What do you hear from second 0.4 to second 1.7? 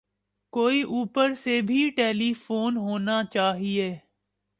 کوئی اوپر سے